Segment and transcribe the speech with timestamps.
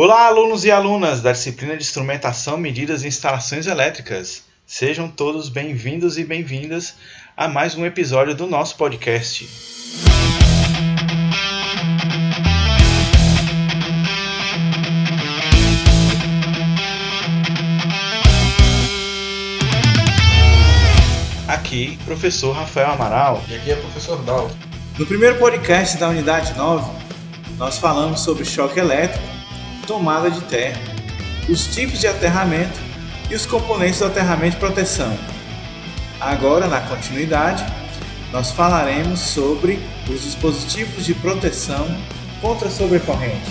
[0.00, 4.44] Olá, alunos e alunas da disciplina de Instrumentação, Medidas e Instalações Elétricas.
[4.64, 6.94] Sejam todos bem-vindos e bem-vindas
[7.36, 9.48] a mais um episódio do nosso podcast.
[21.48, 23.42] Aqui, professor Rafael Amaral.
[23.48, 24.48] E aqui é o professor Dal.
[24.96, 26.88] No primeiro podcast da unidade 9,
[27.56, 29.37] nós falamos sobre choque elétrico,
[29.88, 30.78] tomada de terra,
[31.48, 32.78] os tipos de aterramento
[33.30, 35.18] e os componentes do aterramento de proteção.
[36.20, 37.64] Agora, na continuidade,
[38.30, 41.88] nós falaremos sobre os dispositivos de proteção
[42.42, 43.50] contra sobrecorrente.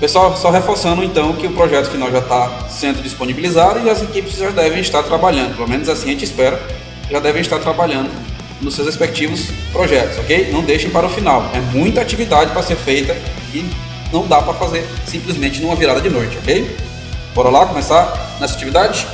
[0.00, 4.38] Pessoal, só reforçando então que o projeto final já está sendo disponibilizado e as equipes
[4.38, 6.58] já devem estar trabalhando, pelo menos assim a gente espera,
[7.10, 8.10] já devem estar trabalhando
[8.62, 10.50] nos seus respectivos projetos, ok?
[10.50, 13.14] Não deixem para o final, é muita atividade para ser feita
[13.52, 16.76] e não dá para fazer simplesmente numa virada de noite, ok?
[17.34, 19.06] Bora lá começar nessa atividade?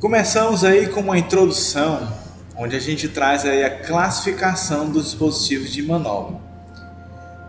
[0.00, 2.08] Começamos aí com uma introdução,
[2.56, 6.47] onde a gente traz aí a classificação dos dispositivos de manobra.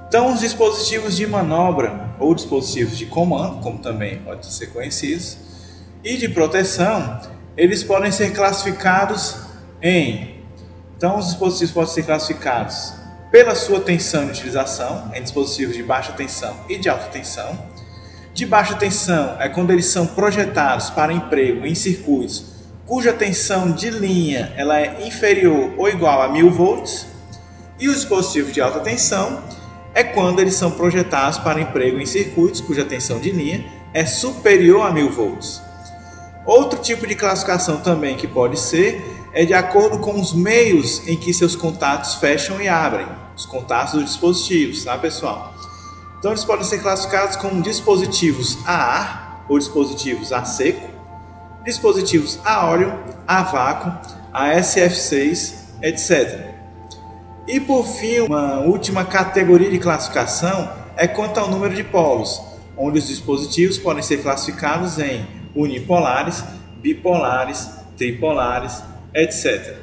[0.09, 5.37] Então, os dispositivos de manobra ou dispositivos de comando, como também podem ser conhecidos,
[6.03, 7.21] e de proteção,
[7.55, 9.37] eles podem ser classificados
[9.81, 10.43] em.
[10.97, 12.93] Então, os dispositivos podem ser classificados
[13.31, 17.57] pela sua tensão de utilização, em dispositivos de baixa tensão e de alta tensão
[18.33, 22.45] de baixa tensão é quando eles são projetados para emprego em circuitos
[22.89, 27.05] cuja tensão de linha ela é inferior ou igual a 1000 volts.
[27.79, 29.43] E os dispositivos de alta tensão
[29.99, 34.87] é quando eles são projetados para emprego em circuitos cuja tensão de linha é superior
[34.87, 35.61] a 1000 volts.
[36.45, 41.17] Outro tipo de classificação também que pode ser é de acordo com os meios em
[41.17, 45.53] que seus contatos fecham e abrem, os contatos dos dispositivos, tá pessoal?
[46.17, 50.89] Então eles podem ser classificados como dispositivos a ar ou dispositivos a seco,
[51.65, 53.91] dispositivos a óleo, a vácuo,
[54.31, 56.58] a SF6, etc.
[57.49, 62.39] E por fim, uma última categoria de classificação é quanto ao número de polos,
[62.77, 66.43] onde os dispositivos podem ser classificados em unipolares,
[66.77, 67.67] bipolares,
[67.97, 68.83] tripolares,
[69.15, 69.77] etc.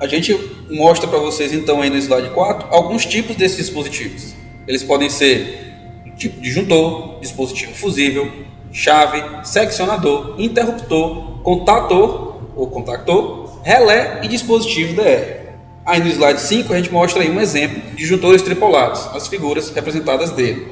[0.00, 0.34] A gente
[0.70, 4.34] mostra para vocês então aí no slide 4 alguns tipos desses dispositivos.
[4.66, 5.74] Eles podem ser
[6.16, 8.32] tipo disjuntor, dispositivo fusível,
[8.72, 15.41] chave, seccionador, interruptor, contator ou contactor, relé e dispositivo DR.
[15.84, 19.70] Aí no slide 5 a gente mostra aí um exemplo de disjuntores tripolados, as figuras
[19.70, 20.66] representadas dele.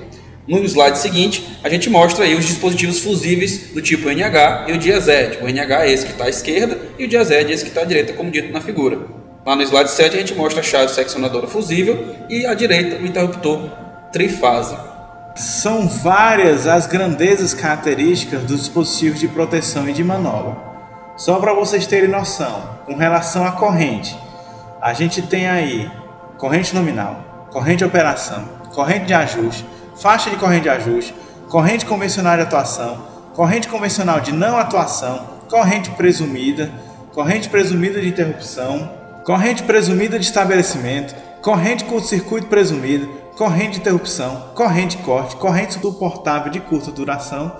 [0.47, 4.79] No slide seguinte, a gente mostra aí os dispositivos fusíveis do tipo NH e o
[4.79, 5.39] diazed.
[5.43, 7.83] O NH é esse que está à esquerda e o diazed é esse que está
[7.83, 8.99] à direita, como dito na figura.
[9.45, 13.07] Lá no slide 7 a gente mostra a chave seccionadora fusível e à direita o
[13.07, 13.71] interruptor
[14.13, 14.89] trifásico.
[15.37, 20.57] São várias as grandezas características dos dispositivos de proteção e de manobra.
[21.17, 24.17] Só para vocês terem noção, com relação à corrente,
[24.81, 25.91] a gente tem aí
[26.39, 31.15] corrente nominal, corrente de operação, corrente de ajuste, faixa de corrente de ajuste,
[31.49, 33.05] corrente convencional de atuação,
[33.35, 36.73] corrente convencional de não atuação, corrente presumida,
[37.13, 38.91] corrente presumida de interrupção,
[39.25, 46.61] corrente presumida de estabelecimento, corrente curto-circuito presumida, corrente de interrupção, corrente corte, corrente suportável de
[46.61, 47.55] curta duração,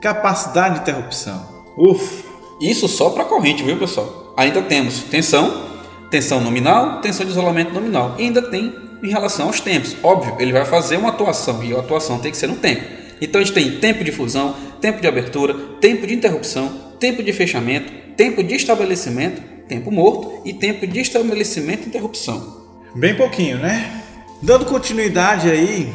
[0.00, 1.42] capacidade de interrupção.
[1.76, 2.24] Uf,
[2.60, 4.34] isso só para corrente, viu pessoal?
[4.36, 5.69] Ainda temos tensão,
[6.10, 8.16] tensão nominal, tensão de isolamento nominal.
[8.18, 9.96] E ainda tem em relação aos tempos.
[10.02, 12.82] Óbvio, ele vai fazer uma atuação e a atuação tem que ser no tempo.
[13.20, 17.32] Então a gente tem tempo de fusão, tempo de abertura, tempo de interrupção, tempo de
[17.32, 22.60] fechamento, tempo de estabelecimento, tempo morto e tempo de estabelecimento e interrupção.
[22.94, 24.02] Bem pouquinho, né?
[24.42, 25.92] Dando continuidade aí,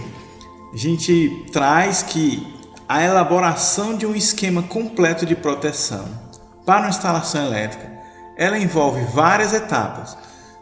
[0.74, 2.46] a gente traz que
[2.88, 6.06] a elaboração de um esquema completo de proteção
[6.66, 7.91] para uma instalação elétrica,
[8.37, 10.17] ela envolve várias etapas,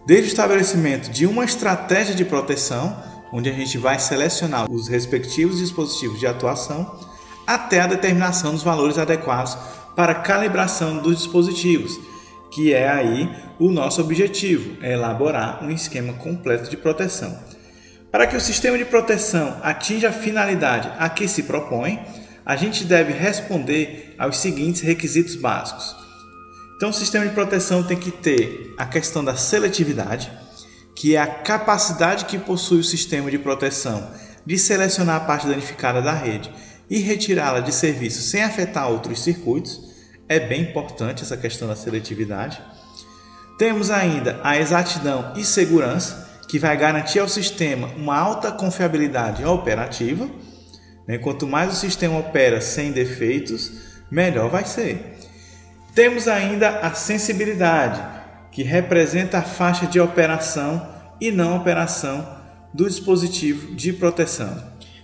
[0.05, 2.95] desde o estabelecimento de uma estratégia de proteção,
[3.31, 6.99] onde a gente vai selecionar os respectivos dispositivos de atuação,
[7.47, 9.57] até a determinação dos valores adequados
[9.95, 11.99] para calibração dos dispositivos
[12.53, 13.29] que é aí
[13.59, 17.37] o nosso objetivo, é elaborar um esquema completo de proteção.
[18.11, 21.99] Para que o sistema de proteção atinja a finalidade a que se propõe,
[22.45, 25.95] a gente deve responder aos seguintes requisitos básicos.
[26.83, 30.29] Então, o sistema de proteção tem que ter a questão da seletividade,
[30.93, 34.11] que é a capacidade que possui o sistema de proteção
[34.45, 36.51] de selecionar a parte danificada da rede
[36.89, 39.79] e retirá-la de serviço sem afetar outros circuitos.
[40.27, 42.61] É bem importante essa questão da seletividade.
[43.57, 50.29] Temos ainda a exatidão e segurança, que vai garantir ao sistema uma alta confiabilidade operativa.
[51.07, 51.17] Né?
[51.17, 53.71] Quanto mais o sistema opera sem defeitos,
[54.11, 55.12] melhor vai ser.
[55.95, 58.01] Temos ainda a sensibilidade,
[58.51, 60.87] que representa a faixa de operação
[61.21, 62.27] e não operação
[62.73, 64.57] do dispositivo de proteção.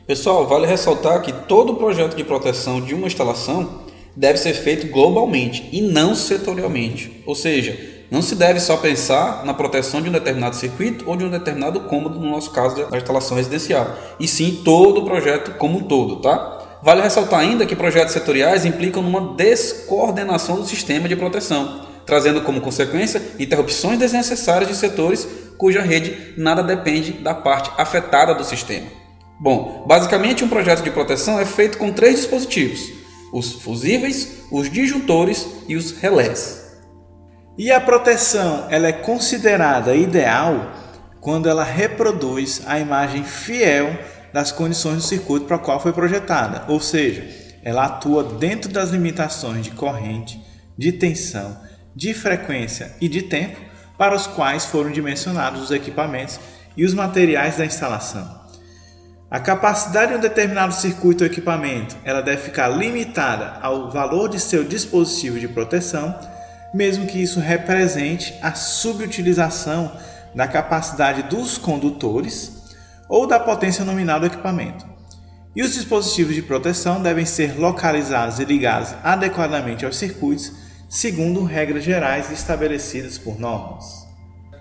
[0.08, 3.84] Pessoal, vale ressaltar que todo projeto de proteção de uma instalação
[4.16, 7.22] deve ser feito globalmente e não setorialmente.
[7.28, 7.78] Ou seja,
[8.10, 11.82] não se deve só pensar na proteção de um determinado circuito ou de um determinado
[11.82, 16.16] cômodo, no nosso caso da instalação residencial, e sim todo o projeto como um todo,
[16.16, 16.59] tá?
[16.82, 22.62] Vale ressaltar ainda que projetos setoriais implicam numa descoordenação do sistema de proteção, trazendo como
[22.62, 25.28] consequência interrupções desnecessárias de setores
[25.58, 28.88] cuja rede nada depende da parte afetada do sistema.
[29.40, 32.80] Bom, basicamente um projeto de proteção é feito com três dispositivos:
[33.34, 36.78] os fusíveis, os disjuntores e os relés.
[37.58, 40.72] E a proteção ela é considerada ideal
[41.20, 43.98] quando ela reproduz a imagem fiel
[44.34, 47.28] das condições do circuito para o qual foi projetada, ou seja,
[47.64, 50.42] ela atua dentro das limitações de corrente,
[50.78, 51.58] de tensão,
[51.96, 53.60] de frequência e de tempo
[53.98, 56.40] para os quais foram dimensionados os equipamentos
[56.78, 58.40] e os materiais da instalação.
[59.30, 64.40] A capacidade de um determinado circuito ou equipamento ela deve ficar limitada ao valor de
[64.40, 66.16] seu dispositivo de proteção
[66.74, 69.92] mesmo que isso represente a subutilização
[70.36, 72.59] da capacidade dos condutores
[73.10, 74.86] ou da potência nominal do equipamento.
[75.56, 80.52] E os dispositivos de proteção devem ser localizados e ligados adequadamente aos circuitos,
[80.88, 84.08] segundo regras gerais estabelecidas por normas.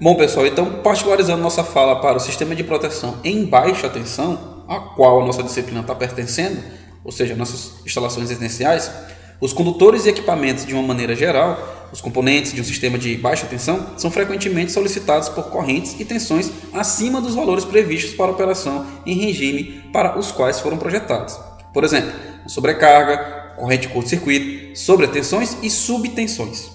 [0.01, 4.79] Bom, pessoal, então, particularizando nossa fala para o sistema de proteção em baixa tensão, a
[4.81, 6.63] qual a nossa disciplina está pertencendo,
[7.05, 8.91] ou seja, nossas instalações residenciais,
[9.41, 13.47] os condutores e equipamentos, de uma maneira geral, os componentes de um sistema de baixa
[13.47, 19.15] tensão são frequentemente solicitados por correntes e tensões acima dos valores previstos para operação em
[19.15, 21.39] regime para os quais foram projetados.
[21.73, 22.13] Por exemplo,
[22.47, 26.71] sobrecarga, corrente de curto-circuito, sobretensões e subtensões.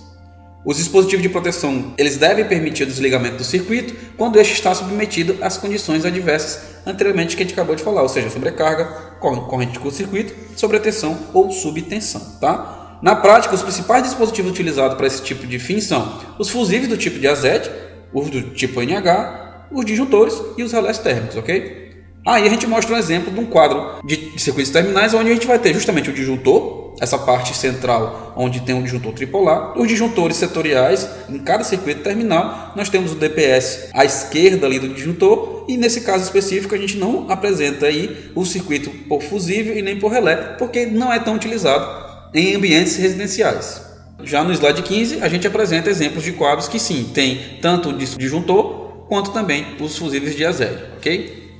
[0.66, 5.38] Os dispositivos de proteção eles devem permitir o desligamento do circuito quando este está submetido
[5.42, 8.86] às condições adversas anteriormente que a gente acabou de falar, ou seja, sobrecarga,
[9.20, 12.83] corrente de curto-circuito, sobretensão ou subtensão, tá?
[13.04, 16.96] Na prática, os principais dispositivos utilizados para esse tipo de fim são os fusíveis do
[16.96, 17.70] tipo de AZ,
[18.14, 21.92] os do tipo NH, os disjuntores e os relés térmicos, ok?
[22.26, 25.46] Aí a gente mostra um exemplo de um quadro de circuitos terminais onde a gente
[25.46, 30.38] vai ter justamente o disjuntor, essa parte central onde tem um disjuntor tripolar, os disjuntores
[30.38, 35.76] setoriais em cada circuito terminal, nós temos o DPS à esquerda ali do disjuntor e
[35.76, 40.10] nesse caso específico a gente não apresenta aí o circuito por fusível e nem por
[40.10, 42.03] relé, porque não é tão utilizado
[42.34, 43.82] em ambientes residenciais.
[44.24, 47.98] Já no slide 15, a gente apresenta exemplos de quadros que sim, tem tanto o
[47.98, 51.52] disjuntor quanto também os fusíveis de azélio, ok?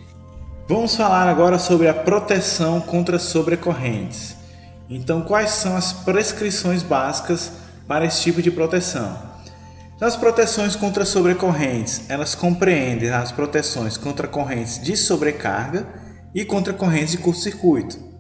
[0.68, 4.36] Vamos falar agora sobre a proteção contra sobrecorrentes.
[4.90, 7.52] Então, quais são as prescrições básicas
[7.88, 9.34] para esse tipo de proteção?
[10.00, 15.88] As proteções contra sobrecorrentes, elas compreendem as proteções contra correntes de sobrecarga
[16.34, 18.13] e contra correntes de curto-circuito.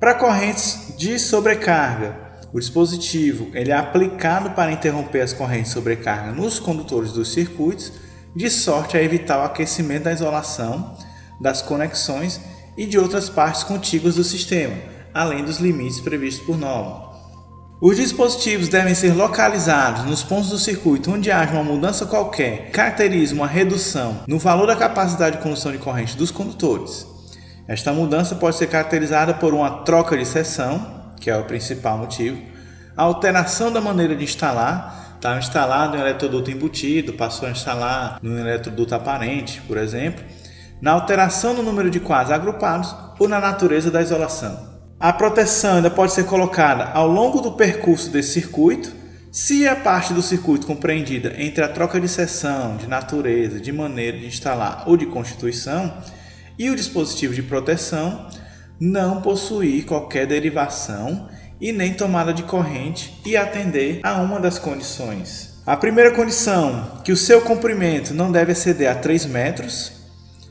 [0.00, 2.16] Para correntes de sobrecarga,
[2.52, 7.92] o dispositivo ele é aplicado para interromper as correntes de sobrecarga nos condutores dos circuitos,
[8.34, 10.96] de sorte a evitar o aquecimento da isolação,
[11.40, 12.40] das conexões
[12.76, 14.76] e de outras partes contíguas do sistema,
[15.12, 17.08] além dos limites previstos por norma.
[17.80, 22.70] Os dispositivos devem ser localizados nos pontos do circuito onde haja uma mudança qualquer que
[22.70, 27.17] caracterize uma redução no valor da capacidade de condução de corrente dos condutores.
[27.68, 32.40] Esta mudança pode ser caracterizada por uma troca de seção, que é o principal motivo,
[32.96, 37.50] a alteração da maneira de instalar, estava tá instalado em um eletroduto embutido, passou a
[37.50, 40.24] instalar no eletroduto aparente, por exemplo,
[40.80, 44.78] na alteração do número de quadros agrupados ou na natureza da isolação.
[44.98, 48.90] A proteção ainda pode ser colocada ao longo do percurso desse circuito,
[49.30, 54.16] se a parte do circuito compreendida entre a troca de seção, de natureza, de maneira
[54.16, 55.92] de instalar ou de constituição
[56.58, 58.28] e o dispositivo de proteção
[58.80, 61.28] não possuir qualquer derivação
[61.60, 65.60] e nem tomada de corrente e atender a uma das condições.
[65.66, 69.92] A primeira condição, que o seu comprimento não deve exceder a 3 metros,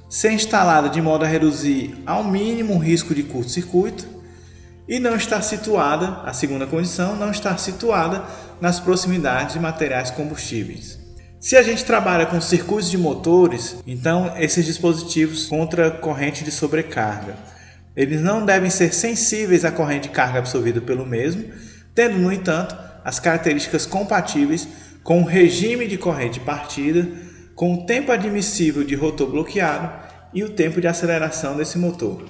[0.09, 4.05] ser instalada de modo a reduzir ao mínimo o risco de curto-circuito
[4.87, 8.23] e não estar situada, a segunda condição, não estar situada
[8.61, 11.06] nas proximidades de materiais combustíveis.
[11.39, 17.35] Se a gente trabalha com circuitos de motores, então esses dispositivos contra corrente de sobrecarga.
[17.95, 21.45] eles não devem ser sensíveis à corrente de carga absorvida pelo mesmo,
[21.93, 24.67] tendo, no entanto, as características compatíveis
[25.03, 27.07] com o regime de corrente partida,
[27.55, 29.91] com o tempo admissível de rotor bloqueado
[30.33, 32.25] e o tempo de aceleração desse motor.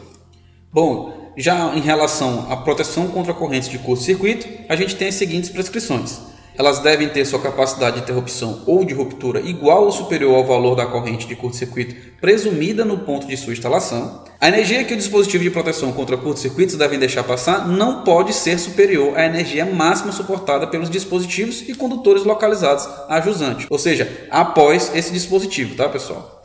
[0.71, 5.49] Bom, já em relação à proteção contra correntes de curto-circuito, a gente tem as seguintes
[5.49, 6.26] prescrições.
[6.57, 10.75] Elas devem ter sua capacidade de interrupção ou de ruptura igual ou superior ao valor
[10.75, 14.23] da corrente de curto-circuito presumida no ponto de sua instalação.
[14.41, 18.57] A energia que o dispositivo de proteção contra curto-circuitos deve deixar passar não pode ser
[18.57, 24.91] superior à energia máxima suportada pelos dispositivos e condutores localizados a jusante, ou seja, após
[24.95, 26.36] esse dispositivo, tá, pessoal?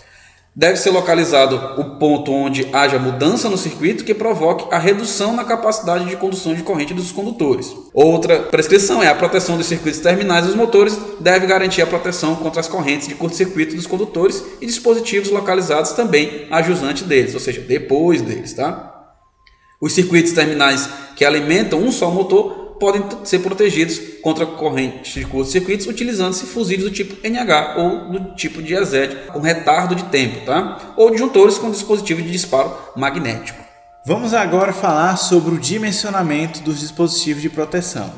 [0.54, 5.44] Deve ser localizado o ponto onde haja mudança no circuito que provoque a redução na
[5.44, 7.74] capacidade de condução de corrente dos condutores.
[7.94, 12.60] Outra prescrição é a proteção dos circuitos terminais dos motores, deve garantir a proteção contra
[12.60, 17.62] as correntes de curto-circuito dos condutores e dispositivos localizados também a jusante deles, ou seja,
[17.62, 18.90] depois deles, tá?
[19.80, 25.86] Os circuitos terminais que alimentam um só motor podem ser protegidos contra correntes de curto-circuitos
[25.86, 30.92] utilizando-se fusíveis do tipo NH ou do tipo de EZ com retardo de tempo, tá?
[30.96, 33.62] ou disjuntores com dispositivo de disparo magnético.
[34.04, 38.12] Vamos agora falar sobre o dimensionamento dos dispositivos de proteção.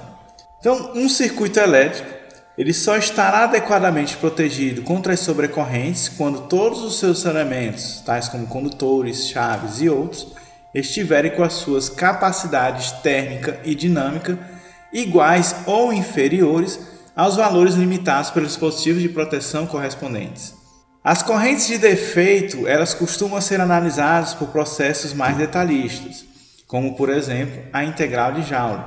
[0.59, 2.15] Então, um circuito elétrico
[2.57, 8.47] ele só estará adequadamente protegido contra as sobrecorrentes quando todos os seus elementos, tais como
[8.47, 10.29] condutores, chaves e outros,
[10.73, 14.54] estiverem com as suas capacidades térmica e dinâmica
[14.95, 16.81] iguais ou inferiores
[17.17, 20.55] aos valores limitados pelos dispositivos de proteção correspondentes.
[21.03, 26.25] As correntes de defeito, elas costumam ser analisadas por processos mais detalhistas,
[26.67, 28.83] como por exemplo a integral de Joule.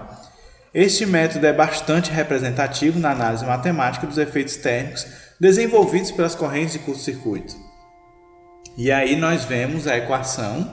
[0.73, 5.05] Este método é bastante representativo na análise matemática dos efeitos térmicos
[5.39, 7.55] desenvolvidos pelas correntes de curto-circuito.
[8.75, 10.71] E aí nós vemos a equação,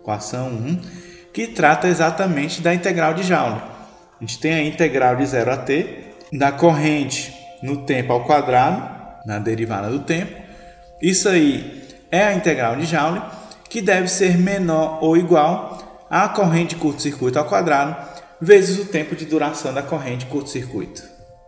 [0.00, 0.80] equação 1,
[1.32, 3.69] que trata exatamente da integral de Joule.
[4.20, 9.00] A gente tem a integral de 0 a t da corrente no tempo ao quadrado,
[9.24, 10.36] na derivada do tempo.
[11.00, 13.22] Isso aí é a integral de Joule,
[13.70, 17.96] que deve ser menor ou igual à corrente de curto-circuito ao quadrado,
[18.38, 21.02] vezes o tempo de duração da corrente de curto-circuito.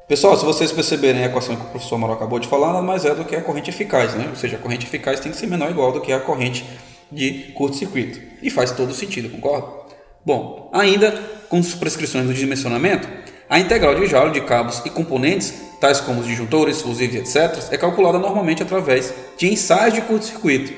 [0.09, 3.05] Pessoal, se vocês perceberem a equação que o professor Amaral acabou de falar, nada mais
[3.05, 4.29] é do que a corrente eficaz, né?
[4.31, 6.64] Ou seja, a corrente eficaz tem que ser menor ou igual do que a corrente
[7.11, 8.19] de curto-circuito.
[8.43, 9.82] E faz todo sentido, concorda?
[10.25, 11.12] Bom, ainda
[11.49, 13.09] com as prescrições do dimensionamento,
[13.50, 17.76] a integral de Joule de cabos e componentes, tais como os disjuntores, fusíveis, etc., é
[17.76, 20.73] calculada normalmente através de ensaios de curto-circuito.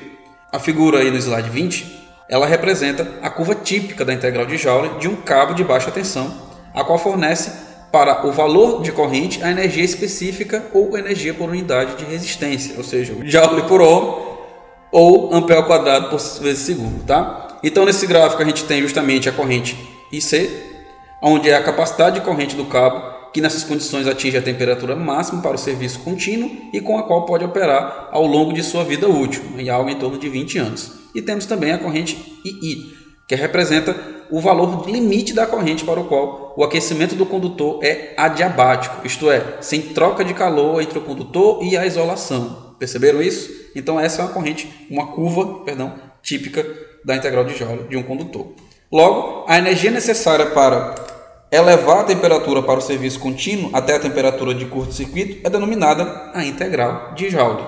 [0.51, 4.99] A figura aí no slide 20, ela representa a curva típica da integral de Joule
[4.99, 6.33] de um cabo de baixa tensão,
[6.73, 7.51] a qual fornece
[7.91, 12.83] para o valor de corrente a energia específica ou energia por unidade de resistência, ou
[12.83, 14.35] seja, Joule por ohm
[14.91, 17.44] ou ampere ao quadrado por vezes segundo, tá?
[17.63, 19.77] Então nesse gráfico a gente tem justamente a corrente
[20.11, 20.49] IC,
[21.21, 25.41] onde é a capacidade de corrente do cabo que nessas condições atinge a temperatura máxima
[25.41, 29.09] para o serviço contínuo e com a qual pode operar ao longo de sua vida
[29.09, 30.93] útil, em algo em torno de 20 anos.
[31.13, 32.93] E temos também a corrente II,
[33.27, 33.93] que representa
[34.31, 39.29] o valor limite da corrente para o qual o aquecimento do condutor é adiabático, isto
[39.29, 42.73] é, sem troca de calor entre o condutor e a isolação.
[42.79, 43.51] Perceberam isso?
[43.75, 45.93] Então essa é uma corrente, uma curva, perdão,
[46.23, 46.65] típica
[47.05, 48.53] da integral de Joule de um condutor.
[48.91, 50.95] Logo, a energia necessária para
[51.51, 56.43] elevar a temperatura para o serviço contínuo até a temperatura de curto-circuito é denominada a
[56.43, 57.63] integral de Joule.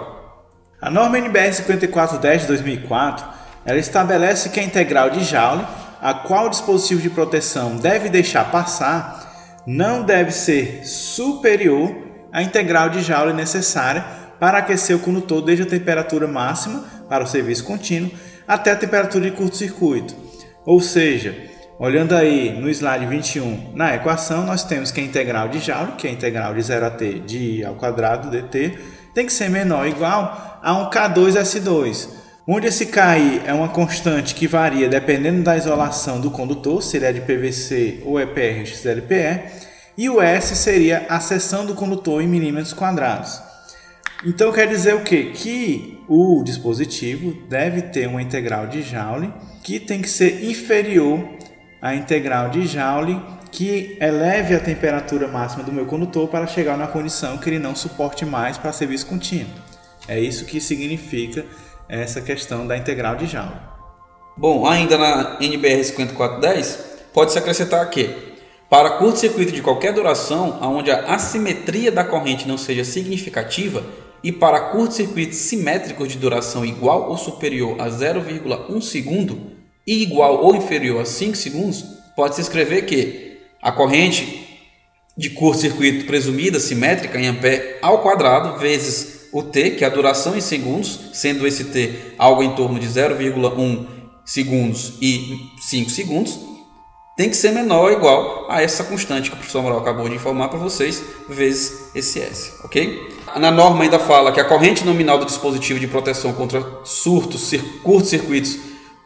[0.82, 3.26] A norma NBR 5410 de 2004
[3.66, 5.66] ela estabelece que a integral de Joule,
[6.02, 11.96] a qual o dispositivo de proteção deve deixar passar, não deve ser superior
[12.32, 14.04] à integral de Joule necessária
[14.40, 18.12] para aquecer o condutor desde a temperatura máxima para o serviço contínuo
[18.48, 20.28] até a temperatura de curto-circuito
[20.68, 21.34] ou seja,
[21.80, 26.06] olhando aí no slide 21, na equação nós temos que a integral de Joule, que
[26.06, 28.78] é a integral de 0 a t de i ao quadrado dt,
[29.16, 32.10] tem que ser menor ou igual a um K2S2,
[32.46, 37.06] onde esse Ki é uma constante que varia dependendo da isolação do condutor, se ele
[37.06, 39.44] é de PVC ou EPR XLPE,
[39.98, 43.47] e o S seria a seção do condutor em milímetros quadrados.
[44.26, 45.32] Então quer dizer o quê?
[45.34, 49.32] Que o dispositivo deve ter uma integral de Joule
[49.64, 51.24] que tem que ser inferior
[51.82, 53.22] à integral de Joule
[53.52, 57.76] que eleve a temperatura máxima do meu condutor para chegar na condição que ele não
[57.76, 59.54] suporte mais para serviço contínuo.
[60.08, 61.46] É isso que significa
[61.88, 63.56] essa questão da integral de Joule.
[64.36, 68.16] Bom, ainda na NBR 5410, pode-se acrescentar que,
[68.70, 73.84] para curto-circuito de qualquer duração, onde a assimetria da corrente não seja significativa,
[74.28, 79.54] e para curto-circuitos simétricos de duração igual ou superior a 0,1 segundo,
[79.88, 84.46] igual ou inferior a 5 segundos, pode-se escrever que a corrente
[85.16, 90.36] de curto-circuito presumida simétrica em ampere ao quadrado vezes o t, que é a duração
[90.36, 93.88] em segundos, sendo esse t algo em torno de 0,1
[94.26, 96.38] segundos e 5 segundos,
[97.16, 100.16] tem que ser menor ou igual a essa constante que o professor Moral acabou de
[100.16, 103.16] informar para vocês, vezes esse S, ok?
[103.36, 107.52] Na norma ainda fala que a corrente nominal do dispositivo de proteção contra surtos,
[107.84, 108.58] curtos-circuitos,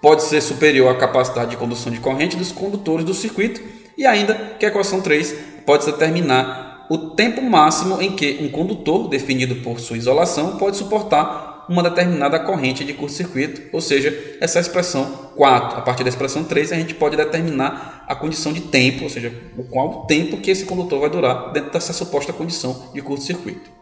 [0.01, 3.61] pode ser superior à capacidade de condução de corrente dos condutores do circuito,
[3.97, 5.35] e ainda que a equação 3
[5.65, 11.65] pode determinar o tempo máximo em que um condutor, definido por sua isolação, pode suportar
[11.69, 15.77] uma determinada corrente de curto-circuito, ou seja, essa expressão 4.
[15.77, 19.33] A partir da expressão 3, a gente pode determinar a condição de tempo, ou seja,
[19.57, 23.80] o qual tempo que esse condutor vai durar dentro dessa suposta condição de curto-circuito.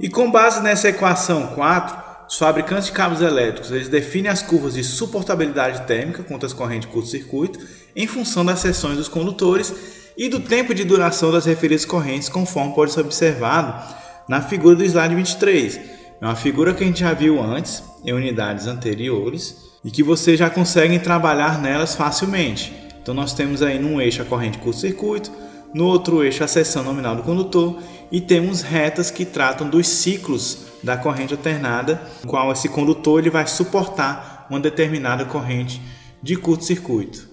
[0.00, 4.74] E com base nessa equação 4, os fabricantes de cabos elétricos eles definem as curvas
[4.74, 7.58] de suportabilidade térmica contra as correntes curto-circuito
[7.96, 9.74] em função das seções dos condutores
[10.16, 13.96] e do tempo de duração das referidas correntes, conforme pode ser observado
[14.28, 18.12] na figura do slide 23 é uma figura que a gente já viu antes em
[18.12, 22.72] unidades anteriores e que vocês já conseguem trabalhar nelas facilmente.
[23.00, 25.30] Então nós temos aí num eixo a corrente curto-circuito,
[25.74, 27.78] no outro eixo a seção nominal do condutor
[28.10, 33.46] e temos retas que tratam dos ciclos da corrente alternada, qual esse condutor ele vai
[33.46, 35.80] suportar uma determinada corrente
[36.22, 37.28] de curto-circuito.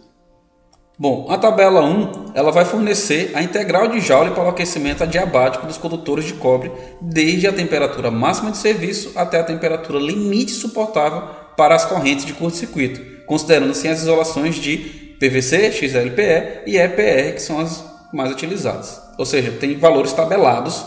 [0.98, 5.68] Bom, a tabela 1 ela vai fornecer a integral de Joule para o aquecimento adiabático
[5.68, 11.24] dos condutores de cobre, desde a temperatura máxima de serviço até a temperatura limite suportável
[11.58, 14.78] para as correntes de curto-circuito, considerando-se as isolações de
[15.20, 19.02] PVC, XLPE e EPR, que são as mais utilizadas.
[19.18, 20.86] Ou seja, tem valores tabelados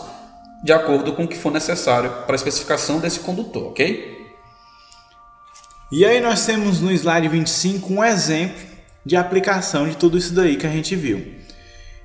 [0.63, 4.17] de acordo com o que for necessário para a especificação desse condutor, ok?
[5.91, 8.61] E aí nós temos no slide 25 um exemplo
[9.05, 11.39] de aplicação de tudo isso daí que a gente viu.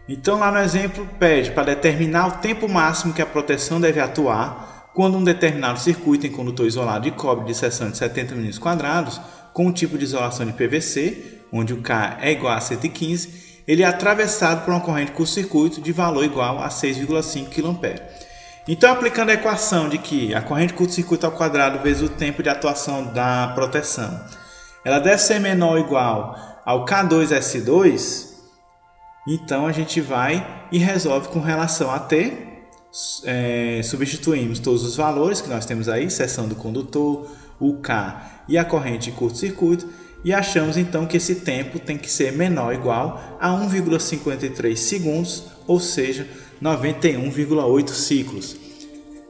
[0.08, 4.90] Então, lá no exemplo, pede para determinar o tempo máximo que a proteção deve atuar
[4.94, 8.52] quando um determinado circuito em condutor isolado de cobre de seção de 70 mm
[9.52, 13.82] com o tipo de isolação de PVC, onde o K é igual a 115, ele
[13.82, 18.02] é atravessado por uma corrente curto-circuito de valor igual a 6,5 kA.
[18.66, 22.48] Então, aplicando a equação de que a corrente curto-circuito ao quadrado vezes o tempo de
[22.48, 24.24] atuação da proteção,
[24.84, 28.32] ela deve ser menor ou igual ao K2S2,
[29.26, 32.52] então a gente vai e resolve com relação a T.
[33.24, 38.56] É, substituímos todos os valores que nós temos aí, seção do condutor, o K e
[38.56, 39.88] a corrente de curto-circuito,
[40.24, 45.44] e achamos então que esse tempo tem que ser menor ou igual a 1,53 segundos,
[45.66, 46.26] ou seja,
[46.62, 48.56] 91,8 ciclos.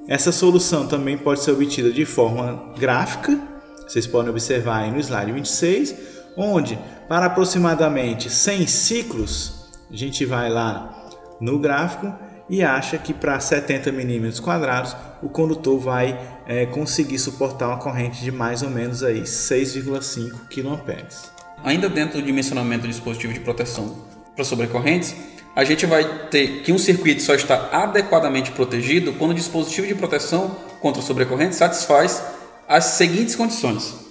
[0.07, 3.39] Essa solução também pode ser obtida de forma gráfica,
[3.87, 5.95] vocês podem observar aí no slide 26,
[6.37, 6.79] onde
[7.09, 11.09] para aproximadamente 100 ciclos, a gente vai lá
[11.41, 12.13] no gráfico
[12.49, 18.23] e acha que para 70 milímetros quadrados o condutor vai é, conseguir suportar uma corrente
[18.23, 21.35] de mais ou menos aí 6,5 kA.
[21.65, 23.97] Ainda dentro do dimensionamento do dispositivo de proteção
[24.35, 25.15] para sobrecorrentes,
[25.57, 29.95] a gente vai ter que um circuito só está adequadamente protegido quando o dispositivo de
[29.95, 32.23] proteção contra sobrecorrente satisfaz
[32.69, 34.04] as seguintes condições: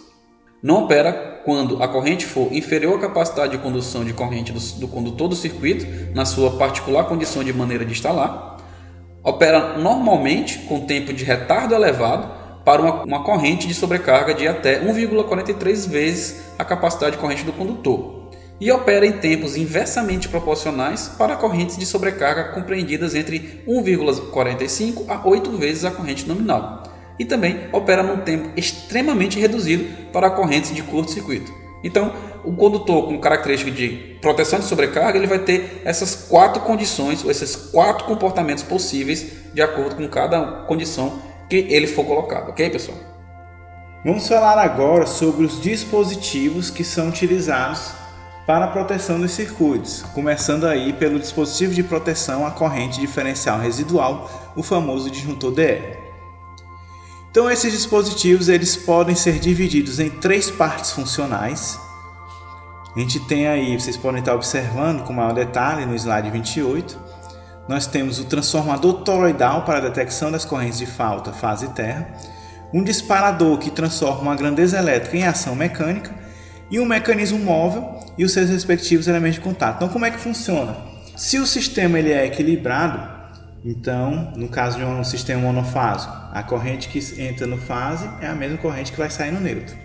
[0.64, 4.88] não opera quando a corrente for inferior à capacidade de condução de corrente do, do
[4.88, 8.58] condutor do circuito, na sua particular condição de maneira de instalar,
[9.22, 12.32] opera normalmente com tempo de retardo elevado
[12.64, 17.52] para uma, uma corrente de sobrecarga de até 1,43 vezes a capacidade de corrente do
[17.52, 18.32] condutor.
[18.62, 25.52] E opera em tempos inversamente proporcionais para correntes de sobrecarga compreendidas entre 1,45 a 8
[25.58, 31.54] vezes a corrente nominal e também opera num tempo extremamente reduzido para correntes de curto-circuito.
[31.84, 37.24] Então, o condutor com característica de proteção de sobrecarga, ele vai ter essas quatro condições,
[37.24, 42.70] ou esses quatro comportamentos possíveis de acordo com cada condição que ele for colocado, ok,
[42.70, 42.98] pessoal?
[44.06, 47.92] Vamos falar agora sobre os dispositivos que são utilizados
[48.46, 54.52] para a proteção dos circuitos, começando aí pelo dispositivo de proteção à corrente diferencial residual,
[54.56, 56.03] o famoso disjuntor DR.
[57.34, 61.80] Então esses dispositivos eles podem ser divididos em três partes funcionais.
[62.96, 66.96] A gente tem aí, vocês podem estar observando com maior detalhe no slide 28,
[67.68, 72.08] nós temos o transformador toroidal para a detecção das correntes de falta, fase terra,
[72.72, 76.14] um disparador que transforma uma grandeza elétrica em ação mecânica
[76.70, 79.78] e um mecanismo móvel e os seus respectivos elementos de contato.
[79.78, 80.78] Então como é que funciona?
[81.18, 83.13] Se o sistema ele é equilibrado,
[83.66, 88.36] então, no caso de um sistema monofásico, a corrente que entra no fase é a
[88.36, 89.76] mesma corrente que vai sair no neutro.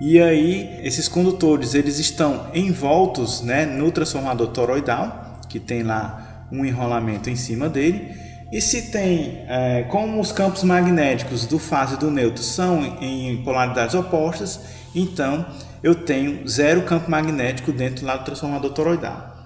[0.00, 6.64] E aí esses condutores eles estão envoltos né, no transformador toroidal, que tem lá um
[6.64, 8.14] enrolamento em cima dele.
[8.50, 13.42] E se tem, é, como os campos magnéticos do fase e do neutro são em
[13.42, 14.60] polaridades opostas,
[14.94, 15.44] então
[15.82, 19.36] eu tenho zero campo magnético dentro lá do transformador toroidal.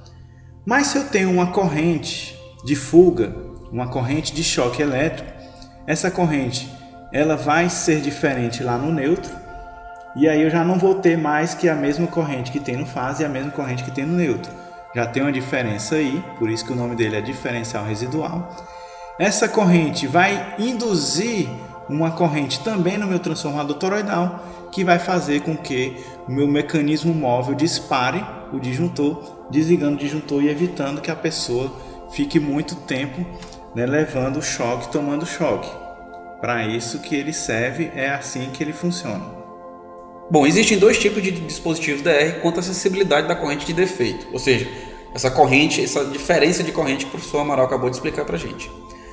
[0.64, 3.34] Mas se eu tenho uma corrente de fuga,
[3.70, 5.30] uma corrente de choque elétrico,
[5.86, 6.70] essa corrente
[7.12, 9.30] ela vai ser diferente lá no neutro,
[10.16, 12.86] e aí eu já não vou ter mais que a mesma corrente que tem no
[12.86, 14.52] fase e a mesma corrente que tem no neutro.
[14.94, 18.54] Já tem uma diferença aí, por isso que o nome dele é diferencial residual.
[19.18, 21.48] Essa corrente vai induzir
[21.88, 25.96] uma corrente também no meu transformador toroidal, que vai fazer com que
[26.28, 31.72] o meu mecanismo móvel dispare o disjuntor, desligando o disjuntor e evitando que a pessoa
[32.12, 33.26] fique muito tempo
[33.74, 35.70] né, levando choque, tomando choque.
[36.40, 39.42] Para isso que ele serve, é assim que ele funciona.
[40.30, 44.38] Bom, existem dois tipos de dispositivos DR quanto à sensibilidade da corrente de defeito, ou
[44.38, 44.66] seja,
[45.14, 48.38] essa corrente, essa diferença de corrente que o professor Amaral acabou de explicar para a
[48.38, 48.70] gente.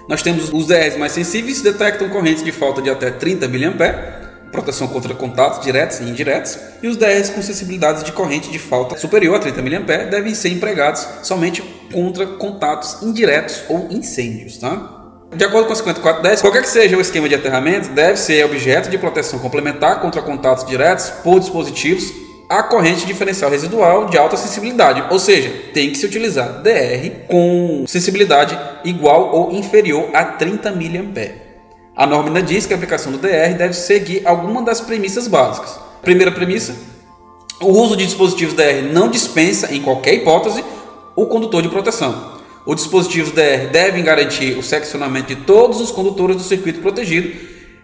[0.08, 4.19] Nós temos os DRs mais sensíveis, detectam correntes de falta de até 30 mA,
[4.52, 8.98] proteção contra contatos diretos e indiretos, e os DRs com sensibilidades de corrente de falta
[8.98, 14.58] superior a 30 mA devem ser empregados somente contra contatos indiretos ou incêndios.
[14.58, 15.00] Tá?
[15.36, 18.90] De acordo com a 5410, qualquer que seja o esquema de aterramento, deve ser objeto
[18.90, 22.12] de proteção complementar contra contatos diretos por dispositivos
[22.50, 27.86] a corrente diferencial residual de alta sensibilidade, ou seja, tem que se utilizar DR com
[27.88, 31.49] sensibilidade igual ou inferior a 30 mA.
[32.00, 35.78] A norma ainda diz que a aplicação do DR deve seguir alguma das premissas básicas.
[36.02, 36.74] Primeira premissa:
[37.60, 40.64] o uso de dispositivos DR não dispensa, em qualquer hipótese,
[41.14, 42.40] o condutor de proteção.
[42.66, 47.38] Os dispositivos DR devem garantir o seccionamento de todos os condutores do circuito protegido.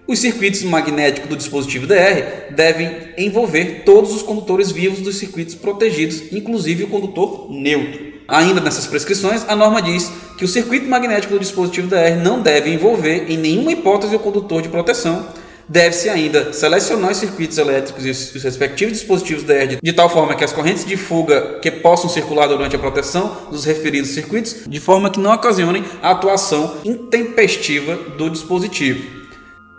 [0.08, 6.32] Os circuitos magnéticos do dispositivo DR devem envolver todos os condutores vivos dos circuitos protegidos,
[6.32, 8.15] inclusive o condutor neutro.
[8.28, 12.74] Ainda nessas prescrições, a norma diz que o circuito magnético do dispositivo DR não deve
[12.74, 15.28] envolver em nenhuma hipótese o condutor de proteção.
[15.68, 20.44] Deve-se ainda selecionar os circuitos elétricos e os respectivos dispositivos DR de tal forma que
[20.44, 25.10] as correntes de fuga que possam circular durante a proteção dos referidos circuitos, de forma
[25.10, 29.26] que não ocasionem a atuação intempestiva do dispositivo.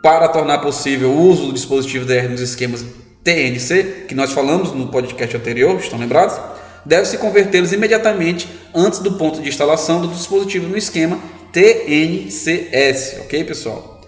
[0.03, 2.85] Para tornar possível o uso do dispositivo DR nos esquemas
[3.23, 6.37] TNC, que nós falamos no podcast anterior, estão lembrados?
[6.87, 11.19] Deve-se convertê-los imediatamente antes do ponto de instalação do dispositivo no esquema
[11.53, 14.01] TNCS, ok pessoal?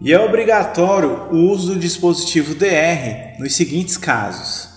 [0.00, 4.68] E é obrigatório o uso do dispositivo DR nos seguintes casos.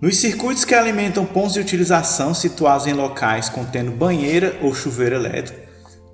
[0.00, 5.58] Nos circuitos que alimentam pontos de utilização situados em locais contendo banheira ou chuveiro elétrico,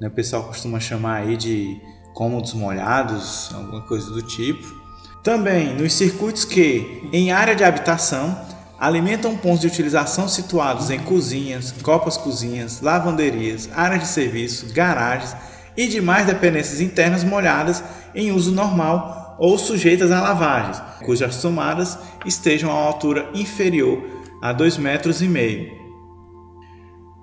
[0.00, 1.80] né, o pessoal costuma chamar aí de
[2.14, 4.82] cômodos molhados, alguma coisa do tipo.
[5.24, 8.38] Também nos circuitos que, em área de habitação,
[8.82, 15.36] alimentam pontos de utilização situados em cozinhas, copas cozinhas, lavanderias, áreas de serviço, garagens
[15.76, 17.80] e demais dependências internas molhadas
[18.12, 24.02] em uso normal ou sujeitas a lavagens, cujas tomadas estejam a altura inferior
[24.42, 25.22] a 2,5 metros.
[25.22, 25.70] e meio.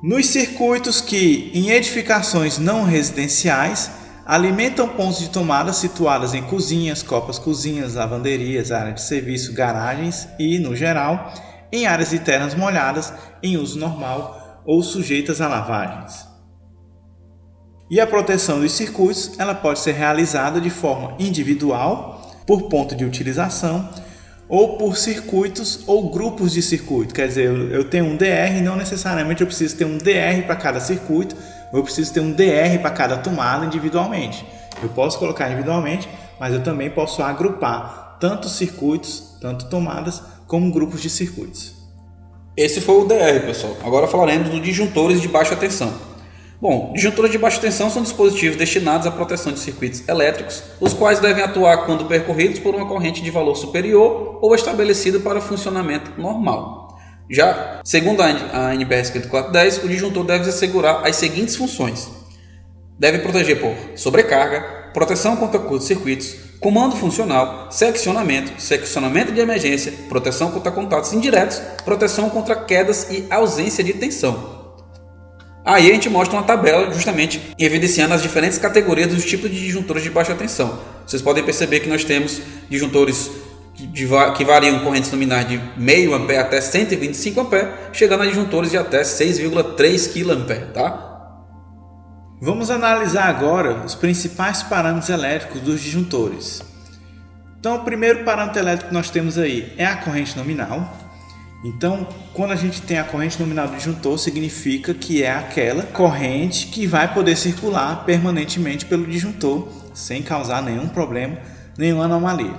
[0.02, 3.92] Nos circuitos que, em edificações não residenciais,
[4.26, 10.58] alimentam pontos de tomada situadas em cozinhas, copas cozinhas, lavanderias, área de serviço, garagens e,
[10.58, 11.34] no geral,
[11.72, 16.28] em áreas internas molhadas em uso normal ou sujeitas a lavagens.
[17.90, 23.04] E a proteção dos circuitos ela pode ser realizada de forma individual, por ponto de
[23.04, 23.90] utilização,
[24.48, 27.14] ou por circuitos ou grupos de circuito.
[27.14, 30.80] Quer dizer, eu tenho um DR não necessariamente eu preciso ter um DR para cada
[30.80, 31.36] circuito,
[31.72, 34.46] eu preciso ter um DR para cada tomada individualmente.
[34.82, 41.00] Eu posso colocar individualmente, mas eu também posso agrupar tanto circuitos, tanto tomadas, como grupos
[41.00, 41.76] de circuitos.
[42.58, 43.78] Esse foi o DR, pessoal.
[43.84, 45.94] Agora falaremos dos disjuntores de baixa tensão.
[46.60, 51.20] Bom, disjuntores de baixa tensão são dispositivos destinados à proteção de circuitos elétricos, os quais
[51.20, 57.00] devem atuar quando percorridos por uma corrente de valor superior ou estabelecida para funcionamento normal.
[57.30, 62.10] Já, segundo a NBS 5410, o disjuntor deve assegurar as seguintes funções:
[62.98, 70.72] deve proteger por sobrecarga, proteção contra curtos-circuitos, comando funcional, seccionamento, seccionamento de emergência, proteção contra
[70.72, 74.60] contatos indiretos, proteção contra quedas e ausência de tensão.
[75.64, 80.04] Aí a gente mostra uma tabela justamente evidenciando as diferentes categorias dos tipos de disjuntores
[80.04, 80.80] de baixa tensão.
[81.06, 83.30] Vocês podem perceber que nós temos disjuntores
[84.36, 89.02] que variam correntes nominais de meio ampere até 125 ampere, chegando a disjuntores de até
[89.02, 91.09] 6,3 kA, tá?
[92.42, 96.64] Vamos analisar agora os principais parâmetros elétricos dos disjuntores.
[97.60, 100.98] Então, o primeiro parâmetro elétrico que nós temos aí é a corrente nominal.
[101.66, 106.68] Então, quando a gente tem a corrente nominal do disjuntor, significa que é aquela corrente
[106.68, 111.38] que vai poder circular permanentemente pelo disjuntor sem causar nenhum problema,
[111.78, 112.54] nenhuma anomalia.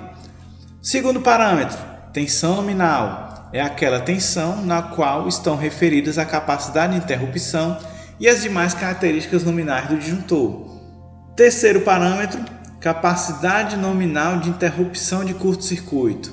[0.79, 1.79] Segundo parâmetro,
[2.13, 7.79] tensão nominal é aquela tensão na qual estão referidas a capacidade de interrupção
[8.21, 10.79] e as demais características nominais do disjuntor.
[11.35, 12.39] Terceiro parâmetro,
[12.79, 16.31] capacidade nominal de interrupção de curto-circuito.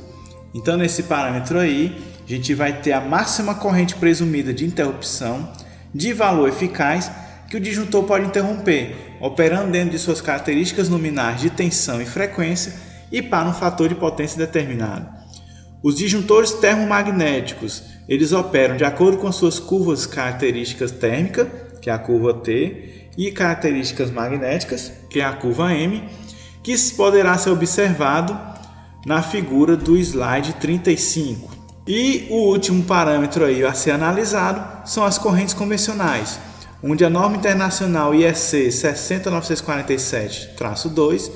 [0.54, 5.50] Então, nesse parâmetro aí, a gente vai ter a máxima corrente presumida de interrupção
[5.94, 7.10] de valor eficaz
[7.48, 12.74] que o disjuntor pode interromper, operando dentro de suas características nominais de tensão e frequência
[13.10, 15.08] e para um fator de potência determinado.
[15.82, 21.46] Os disjuntores termomagnéticos, eles operam de acordo com suas curvas características térmicas,
[21.80, 26.04] que é a curva T, e características magnéticas, que é a curva M,
[26.62, 28.38] que poderá ser observado
[29.04, 31.58] na figura do slide 35.
[31.86, 36.38] E o último parâmetro aí a ser analisado são as correntes convencionais,
[36.82, 41.30] onde a norma internacional IEC 60947-2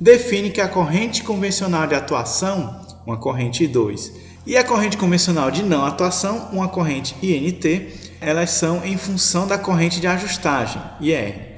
[0.00, 4.10] define que a corrente convencional de atuação, uma corrente I2,
[4.46, 9.56] e a corrente convencional de não atuação, uma corrente INT, elas são em função da
[9.56, 11.56] corrente de ajustagem, IR.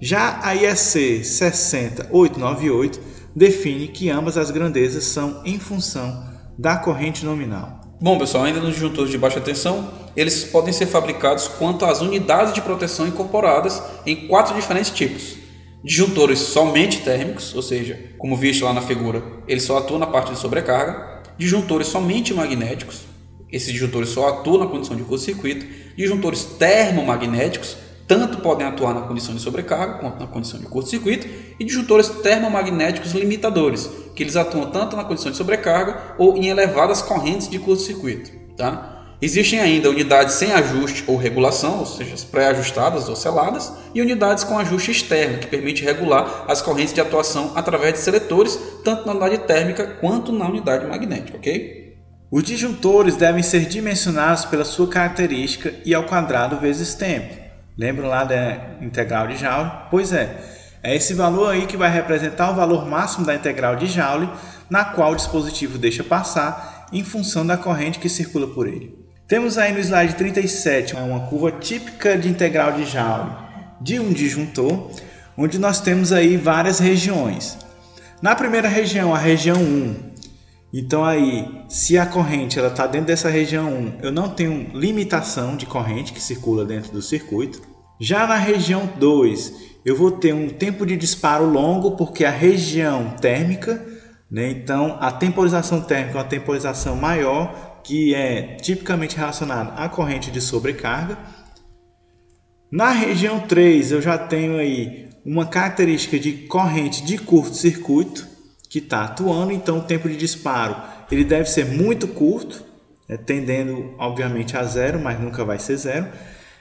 [0.00, 3.00] Já a IEC 60898
[3.34, 6.24] define que ambas as grandezas são em função
[6.58, 7.80] da corrente nominal.
[8.00, 12.54] Bom, pessoal, ainda nos disjuntores de baixa tensão, eles podem ser fabricados quanto às unidades
[12.54, 15.36] de proteção incorporadas em quatro diferentes tipos.
[15.84, 20.32] Disjuntores somente térmicos, ou seja, como visto lá na figura, eles só atuam na parte
[20.32, 21.20] de sobrecarga.
[21.38, 23.02] Disjuntores somente magnéticos,
[23.52, 25.66] esses disjuntores só atuam na condição de curto-circuito.
[26.00, 27.76] Disjuntores termomagnéticos,
[28.08, 31.26] tanto podem atuar na condição de sobrecarga quanto na condição de curto-circuito,
[31.58, 37.02] e disjuntores termomagnéticos limitadores, que eles atuam tanto na condição de sobrecarga ou em elevadas
[37.02, 38.30] correntes de curto-circuito.
[38.56, 39.14] Tá?
[39.20, 44.58] Existem ainda unidades sem ajuste ou regulação, ou seja, pré-ajustadas ou seladas, e unidades com
[44.58, 49.36] ajuste externo, que permite regular as correntes de atuação através de seletores, tanto na unidade
[49.40, 51.79] térmica quanto na unidade magnética, ok?
[52.30, 57.34] Os disjuntores devem ser dimensionados pela sua característica e ao quadrado vezes tempo.
[57.76, 59.72] Lembram lá da integral de Joule?
[59.90, 60.38] Pois é,
[60.80, 64.30] é esse valor aí que vai representar o valor máximo da integral de Joule,
[64.70, 68.96] na qual o dispositivo deixa passar em função da corrente que circula por ele.
[69.26, 73.32] Temos aí no slide 37 uma curva típica de integral de Joule
[73.80, 74.92] de um disjuntor,
[75.36, 77.58] onde nós temos aí várias regiões.
[78.22, 80.09] Na primeira região, a região 1,
[80.72, 85.56] então aí, se a corrente ela está dentro dessa região 1, eu não tenho limitação
[85.56, 87.60] de corrente que circula dentro do circuito.
[88.00, 89.52] Já na região 2,
[89.84, 93.84] eu vou ter um tempo de disparo longo, porque a região térmica,
[94.30, 100.30] né, então a temporização térmica é uma temporização maior, que é tipicamente relacionada à corrente
[100.30, 101.18] de sobrecarga.
[102.70, 108.29] Na região 3, eu já tenho aí uma característica de corrente de curto-circuito
[108.70, 110.76] que está atuando, então o tempo de disparo
[111.10, 112.64] ele deve ser muito curto,
[113.08, 116.06] né, tendendo obviamente a zero, mas nunca vai ser zero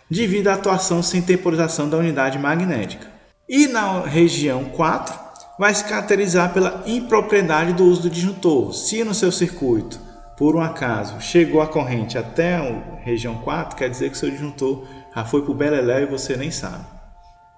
[0.10, 3.08] devido à atuação sem temporização da unidade magnética.
[3.48, 5.14] E na região 4,
[5.60, 8.74] vai se caracterizar pela impropriedade do uso do disjuntor.
[8.74, 10.00] Se no seu circuito,
[10.36, 14.88] por um acaso, chegou a corrente até a região 4, quer dizer que seu disjuntor
[15.16, 16.99] já foi para o beleléu e você nem sabe.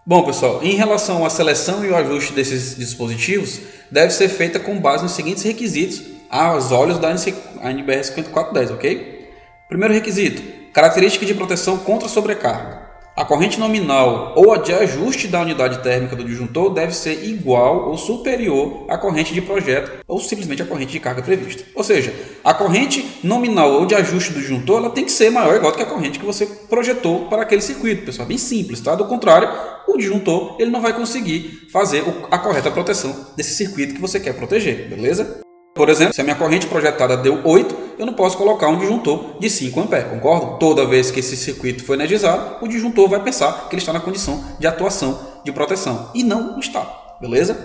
[0.03, 3.59] Bom, pessoal, em relação à seleção e o ajuste desses dispositivos,
[3.91, 9.31] deve ser feita com base nos seguintes requisitos aos olhos da ANBR 5410, ok?
[9.69, 10.41] Primeiro requisito:
[10.73, 12.80] Característica de proteção contra sobrecarga.
[13.21, 17.89] A corrente nominal ou a de ajuste da unidade térmica do disjuntor deve ser igual
[17.89, 21.63] ou superior à corrente de projeto ou simplesmente à corrente de carga prevista.
[21.75, 22.11] Ou seja,
[22.43, 25.77] a corrente nominal ou de ajuste do disjuntor ela tem que ser maior igual do
[25.77, 28.27] que a corrente que você projetou para aquele circuito, pessoal.
[28.27, 28.95] Bem simples, tá?
[28.95, 29.47] Do contrário,
[29.87, 34.33] o disjuntor ele não vai conseguir fazer a correta proteção desse circuito que você quer
[34.33, 35.41] proteger, beleza?
[35.81, 39.37] Por exemplo, se a minha corrente projetada deu 8, eu não posso colocar um disjuntor
[39.39, 40.59] de 5 A, concordo?
[40.59, 43.99] Toda vez que esse circuito for energizado, o disjuntor vai pensar que ele está na
[43.99, 46.87] condição de atuação de proteção e não está,
[47.19, 47.57] beleza?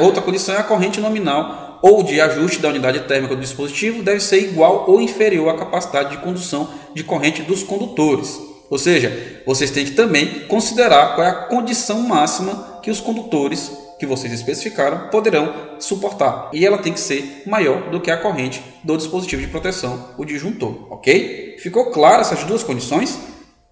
[0.00, 4.20] Outra condição é a corrente nominal ou de ajuste da unidade térmica do dispositivo deve
[4.20, 8.40] ser igual ou inferior à capacidade de condução de corrente dos condutores.
[8.70, 13.70] Ou seja, vocês têm que também considerar qual é a condição máxima que os condutores
[14.02, 16.50] que vocês especificaram poderão suportar.
[16.52, 20.24] E ela tem que ser maior do que a corrente do dispositivo de proteção, o
[20.24, 21.54] disjuntor, ok?
[21.60, 23.16] Ficou claro essas duas condições?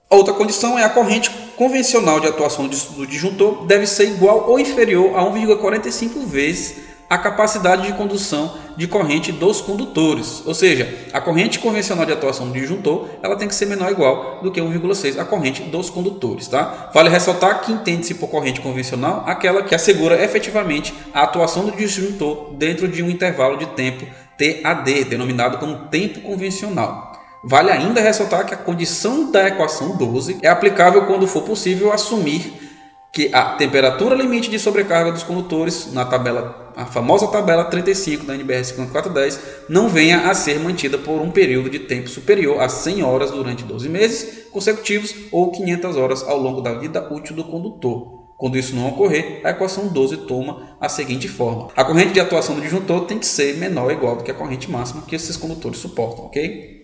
[0.09, 5.19] Outra condição é a corrente convencional de atuação do disjuntor deve ser igual ou inferior
[5.19, 6.77] a 1,45 vezes
[7.11, 10.45] a capacidade de condução de corrente dos condutores.
[10.47, 13.91] Ou seja, a corrente convencional de atuação do disjuntor ela tem que ser menor ou
[13.91, 16.47] igual do que 1,6 a corrente dos condutores.
[16.47, 16.89] Tá?
[16.95, 22.55] Vale ressaltar que entende-se por corrente convencional aquela que assegura efetivamente a atuação do disjuntor
[22.55, 24.07] dentro de um intervalo de tempo
[24.39, 27.11] TAD, denominado como tempo convencional.
[27.43, 32.70] Vale ainda ressaltar que a condição da equação 12 é aplicável quando for possível assumir
[33.13, 38.35] que a temperatura limite de sobrecarga dos condutores na tabela, a famosa tabela 35 da
[38.35, 43.03] NBR 5410, não venha a ser mantida por um período de tempo superior a 100
[43.03, 48.21] horas durante 12 meses consecutivos ou 500 horas ao longo da vida útil do condutor.
[48.37, 52.55] Quando isso não ocorrer, a equação 12 toma a seguinte forma: a corrente de atuação
[52.55, 55.37] do disjuntor tem que ser menor ou igual do que a corrente máxima que esses
[55.37, 56.80] condutores suportam, ok?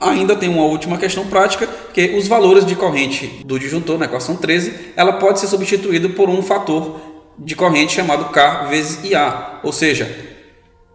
[0.00, 4.34] Ainda tem uma última questão prática, que os valores de corrente do disjuntor, na equação
[4.34, 6.98] 13, ela pode ser substituída por um fator
[7.38, 10.30] de corrente chamado K vezes IA, ou seja,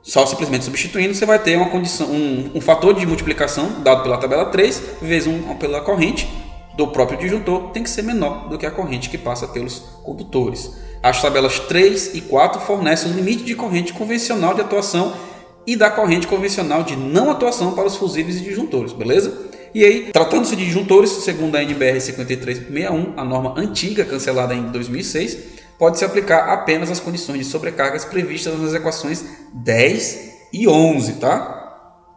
[0.02, 4.18] só simplesmente substituindo, você vai ter uma condição, um, um fator de multiplicação dado pela
[4.18, 6.28] tabela 3 vezes um pela corrente
[6.76, 10.72] do próprio disjuntor tem que ser menor do que a corrente que passa pelos condutores.
[11.02, 15.14] As tabelas 3 e 4 fornecem o limite de corrente convencional de atuação
[15.66, 19.46] e da corrente convencional de não atuação para os fusíveis e disjuntores, beleza?
[19.74, 25.38] E aí, tratando-se de disjuntores, segundo a NBR 5361, a norma antiga cancelada em 2006,
[25.78, 31.64] pode se aplicar apenas às condições de sobrecargas previstas nas equações 10 e 11, tá?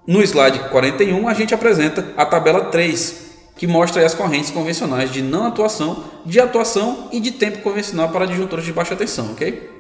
[0.06, 5.20] No slide 41, a gente apresenta a tabela 3, que mostra as correntes convencionais de
[5.20, 9.77] não atuação, de atuação e de tempo convencional para disjuntores de baixa tensão, ok?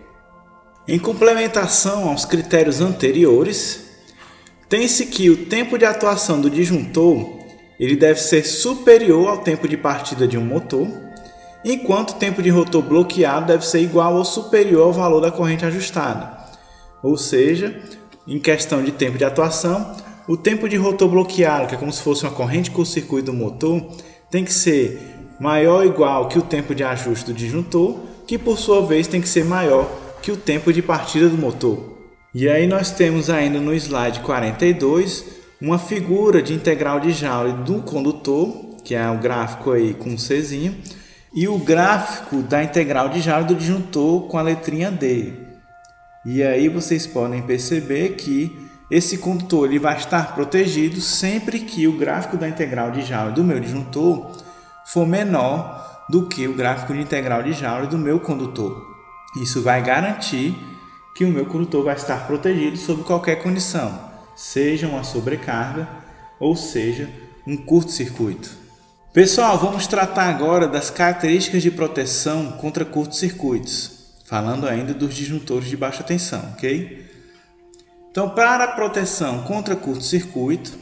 [0.88, 3.90] Em complementação aos critérios anteriores,
[4.70, 7.40] tem-se que o tempo de atuação do disjuntor
[7.78, 10.88] ele deve ser superior ao tempo de partida de um motor,
[11.62, 15.62] enquanto o tempo de rotor bloqueado deve ser igual ou superior ao valor da corrente
[15.66, 16.38] ajustada.
[17.02, 17.82] Ou seja,
[18.26, 19.94] em questão de tempo de atuação,
[20.26, 23.26] o tempo de rotor bloqueado, que é como se fosse uma corrente com o circuito
[23.26, 23.86] do motor,
[24.30, 24.98] tem que ser
[25.38, 29.20] maior ou igual que o tempo de ajuste do disjuntor, que por sua vez tem
[29.20, 31.98] que ser maior que o tempo de partida do motor.
[32.34, 35.24] E aí nós temos ainda no slide 42
[35.60, 40.16] uma figura de integral de Joule do condutor, que é o gráfico aí com um
[40.16, 40.76] Czinho,
[41.34, 45.32] e o gráfico da integral de Joule do disjuntor com a letrinha D.
[46.24, 48.54] E aí vocês podem perceber que
[48.90, 53.44] esse condutor ele vai estar protegido sempre que o gráfico da integral de Joule do
[53.44, 54.36] meu disjuntor
[54.86, 58.87] for menor do que o gráfico de integral de Joule do meu condutor.
[59.36, 60.56] Isso vai garantir
[61.14, 65.88] que o meu condutor vai estar protegido sob qualquer condição, seja uma sobrecarga
[66.40, 67.10] ou seja
[67.46, 68.50] um curto-circuito.
[69.12, 75.76] Pessoal, vamos tratar agora das características de proteção contra curtos-circuitos, falando ainda dos disjuntores de
[75.76, 77.06] baixa tensão, ok?
[78.10, 80.78] Então, para a proteção contra curto-circuito,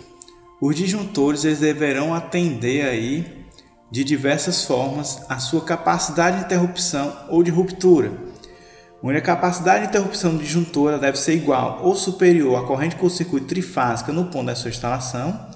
[0.60, 3.46] os disjuntores eles deverão atender aí
[3.90, 8.25] de diversas formas a sua capacidade de interrupção ou de ruptura
[9.06, 13.46] onde a capacidade de interrupção do disjuntor deve ser igual ou superior à corrente curto-circuito
[13.46, 15.46] trifásica no ponto da sua instalação.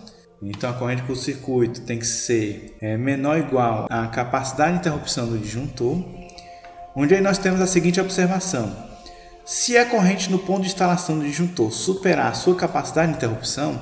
[0.40, 5.26] Então, a corrente curto-circuito tem que ser é, menor ou igual à capacidade de interrupção
[5.26, 6.00] do disjuntor,
[6.94, 8.72] onde aí nós temos a seguinte observação.
[9.44, 13.80] Se a corrente no ponto de instalação do disjuntor superar a sua capacidade de interrupção,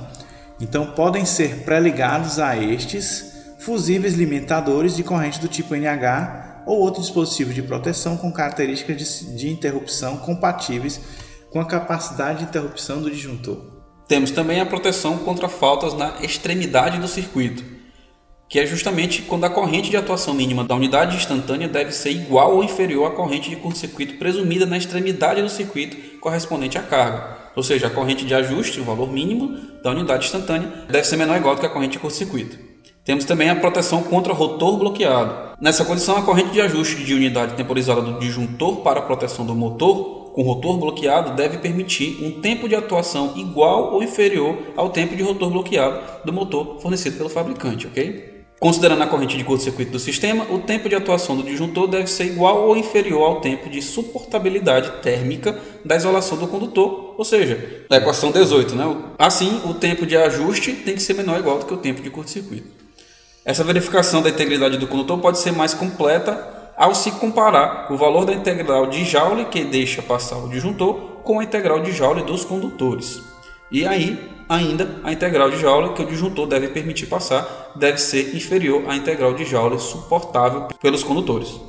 [0.59, 7.01] então podem ser pré-ligados a estes fusíveis limitadores de corrente do tipo NH ou outro
[7.01, 11.01] dispositivo de proteção com características de, de interrupção compatíveis
[11.49, 13.57] com a capacidade de interrupção do disjuntor.
[14.07, 17.63] Temos também a proteção contra faltas na extremidade do circuito,
[18.47, 22.55] que é justamente quando a corrente de atuação mínima da unidade instantânea deve ser igual
[22.55, 27.49] ou inferior à corrente de curto-circuito presumida na extremidade do circuito correspondente à carga.
[27.55, 31.33] Ou seja, a corrente de ajuste, o valor mínimo da unidade instantânea, deve ser menor
[31.33, 32.59] ou igual do que a corrente de curto-circuito.
[33.03, 35.48] Temos também a proteção contra rotor bloqueado.
[35.61, 39.53] Nessa condição, a corrente de ajuste de unidade temporizada do disjuntor para a proteção do
[39.53, 45.17] motor com rotor bloqueado deve permitir um tempo de atuação igual ou inferior ao tempo
[45.17, 48.45] de rotor bloqueado do motor fornecido pelo fabricante, ok?
[48.57, 52.25] Considerando a corrente de curto-circuito do sistema, o tempo de atuação do disjuntor deve ser
[52.25, 57.97] igual ou inferior ao tempo de suportabilidade térmica da isolação do condutor, ou seja, da
[57.97, 58.75] equação 18.
[58.75, 58.95] Né?
[59.17, 62.01] Assim, o tempo de ajuste tem que ser menor ou igual do que o tempo
[62.01, 62.78] de curto-circuito.
[63.49, 68.23] Essa verificação da integridade do condutor pode ser mais completa ao se comparar o valor
[68.23, 70.93] da integral de Joule que deixa passar o disjuntor
[71.23, 73.19] com a integral de Joule dos condutores.
[73.71, 78.35] E aí, ainda, a integral de Joule que o disjuntor deve permitir passar deve ser
[78.35, 81.59] inferior à integral de Joule suportável pelos condutores.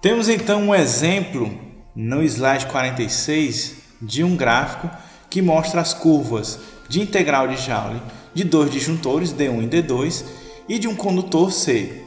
[0.00, 1.52] Temos então um exemplo
[1.94, 4.88] no slide 46 de um gráfico
[5.28, 6.58] que mostra as curvas
[6.88, 8.00] de integral de Joule
[8.32, 12.02] de dois disjuntores D1 e D2 e de um condutor C.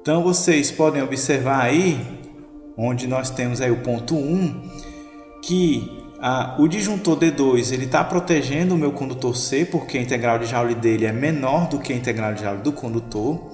[0.00, 1.98] Então vocês podem observar aí,
[2.76, 4.70] onde nós temos aí o ponto 1,
[5.42, 10.38] que ah, o disjuntor D2 ele está protegendo o meu condutor C, porque a integral
[10.38, 13.52] de Joule dele é menor do que a integral de Joule do condutor.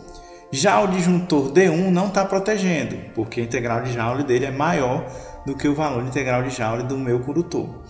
[0.53, 5.05] Já o disjuntor D1 não está protegendo, porque a integral de Joule dele é maior
[5.47, 7.83] do que o valor integral de Joule do meu condutor.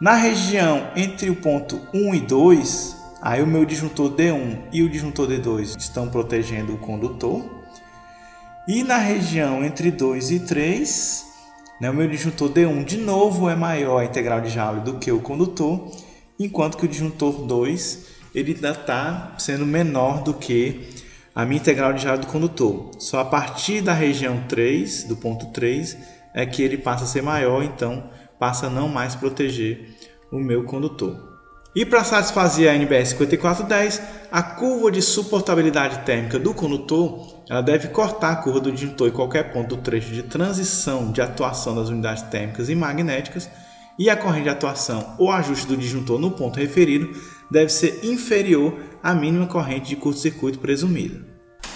[0.00, 4.88] Na região entre o ponto 1 e 2, aí o meu disjuntor D1 e o
[4.88, 7.44] disjuntor D2 estão protegendo o condutor.
[8.66, 11.26] E na região entre 2 e 3,
[11.80, 15.10] né, o meu disjuntor D1 de novo é maior a integral de Joule do que
[15.10, 15.90] o condutor,
[16.38, 20.88] enquanto que o disjuntor 2 ele ainda está sendo menor do que
[21.34, 22.90] a minha integral de Joule do condutor.
[22.98, 25.96] Só a partir da região 3, do ponto 3,
[26.34, 29.96] é que ele passa a ser maior, então passa a não mais proteger
[30.30, 31.29] o meu condutor.
[31.74, 34.02] E para satisfazer a NBS 5410,
[34.32, 39.12] a curva de suportabilidade térmica do condutor ela deve cortar a curva do disjuntor em
[39.12, 43.48] qualquer ponto do trecho de transição de atuação das unidades térmicas e magnéticas
[43.96, 47.12] e a corrente de atuação ou ajuste do disjuntor no ponto referido
[47.48, 51.24] deve ser inferior à mínima corrente de curto-circuito presumida.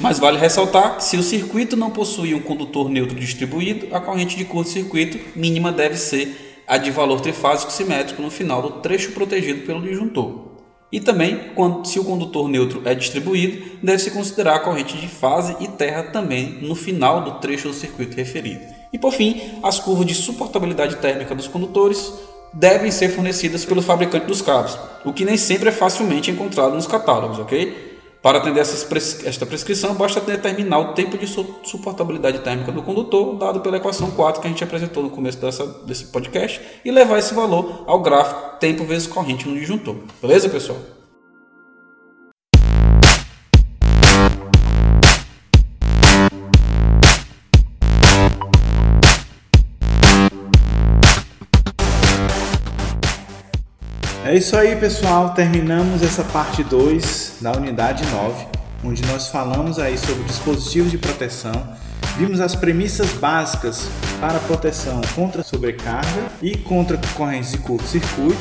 [0.00, 4.36] Mas vale ressaltar que se o circuito não possui um condutor neutro distribuído, a corrente
[4.36, 9.66] de curto-circuito mínima deve ser a de valor trifásico simétrico no final do trecho protegido
[9.66, 10.44] pelo disjuntor.
[10.90, 15.56] E também, quando, se o condutor neutro é distribuído, deve-se considerar a corrente de fase
[15.58, 18.62] e terra também no final do trecho do circuito referido.
[18.92, 22.12] E por fim, as curvas de suportabilidade térmica dos condutores
[22.52, 26.86] devem ser fornecidas pelo fabricante dos cabos, o que nem sempre é facilmente encontrado nos
[26.86, 27.93] catálogos, ok?
[28.24, 33.76] Para atender esta prescrição, basta determinar o tempo de suportabilidade térmica do condutor, dado pela
[33.76, 37.84] equação 4 que a gente apresentou no começo dessa, desse podcast, e levar esse valor
[37.86, 39.96] ao gráfico tempo vezes corrente no disjuntor.
[40.22, 40.78] Beleza, pessoal?
[54.24, 55.34] É isso aí, pessoal.
[55.34, 58.46] Terminamos essa parte 2 da unidade 9,
[58.82, 61.52] onde nós falamos aí sobre dispositivos de proteção,
[62.16, 63.86] vimos as premissas básicas
[64.18, 68.40] para proteção contra sobrecarga e contra correntes de curto-circuito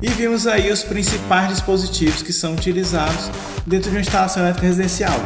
[0.00, 3.30] e vimos aí os principais dispositivos que são utilizados
[3.66, 5.20] dentro de uma instalação elétrica residencial,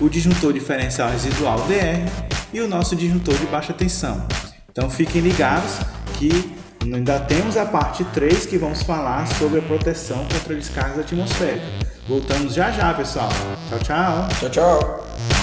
[0.00, 2.10] o disjuntor diferencial residual DR
[2.54, 4.26] e o nosso disjuntor de baixa tensão.
[4.70, 5.78] Então fiquem ligados
[6.18, 11.68] que Ainda temos a parte 3 que vamos falar sobre a proteção contra descargas atmosféricas.
[12.08, 13.30] Voltamos já já, pessoal.
[13.68, 14.28] Tchau, tchau.
[14.40, 15.41] Tchau, tchau.